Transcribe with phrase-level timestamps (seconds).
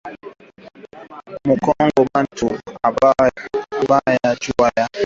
[1.45, 2.47] Mu kongo bantu
[2.87, 3.27] abaya
[3.75, 4.97] juwa ma haki yabo